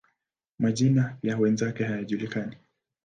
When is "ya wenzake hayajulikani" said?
1.23-2.55